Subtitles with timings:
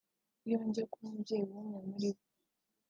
[0.45, 2.21] iyo njya kuba umubyeyi w’umwe muri bo